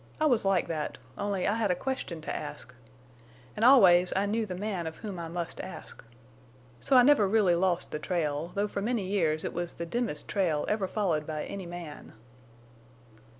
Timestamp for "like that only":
0.43-1.47